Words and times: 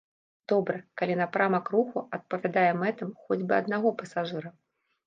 Добра, 0.53 0.79
калі 1.01 1.17
напрамак 1.19 1.65
руху 1.75 2.05
адпавядае 2.19 2.67
мэтам 2.81 3.17
хоць 3.29 3.43
бы 3.47 3.53
аднаго 3.61 3.95
пасажыра. 4.03 4.49